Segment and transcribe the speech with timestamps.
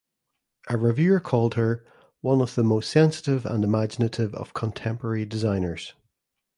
[0.67, 1.85] A reviewer called her
[2.21, 5.93] "one of the most sensitive and imaginative of contemporary designers".